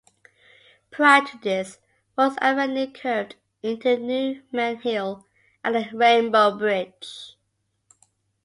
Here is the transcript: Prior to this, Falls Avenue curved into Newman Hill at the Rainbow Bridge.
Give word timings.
Prior 0.89 1.23
to 1.23 1.37
this, 1.43 1.77
Falls 2.15 2.35
Avenue 2.41 2.91
curved 2.91 3.35
into 3.61 3.99
Newman 3.99 4.77
Hill 4.77 5.27
at 5.63 5.73
the 5.73 5.95
Rainbow 5.95 6.57
Bridge. 6.57 7.35